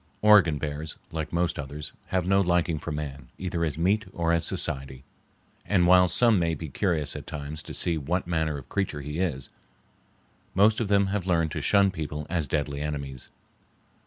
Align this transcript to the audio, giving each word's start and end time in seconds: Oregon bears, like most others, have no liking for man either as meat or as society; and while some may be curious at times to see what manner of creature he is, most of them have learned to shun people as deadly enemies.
Oregon 0.23 0.57
bears, 0.57 0.97
like 1.11 1.31
most 1.31 1.59
others, 1.59 1.91
have 2.07 2.25
no 2.25 2.41
liking 2.41 2.79
for 2.79 2.91
man 2.91 3.27
either 3.37 3.63
as 3.63 3.77
meat 3.77 4.07
or 4.13 4.33
as 4.33 4.43
society; 4.47 5.03
and 5.63 5.85
while 5.85 6.07
some 6.07 6.39
may 6.39 6.55
be 6.55 6.69
curious 6.69 7.15
at 7.15 7.27
times 7.27 7.61
to 7.61 7.71
see 7.75 7.99
what 7.99 8.25
manner 8.25 8.57
of 8.57 8.67
creature 8.67 9.01
he 9.01 9.19
is, 9.19 9.49
most 10.55 10.79
of 10.79 10.87
them 10.87 11.05
have 11.13 11.27
learned 11.27 11.51
to 11.51 11.61
shun 11.61 11.91
people 11.91 12.25
as 12.31 12.47
deadly 12.47 12.81
enemies. 12.81 13.29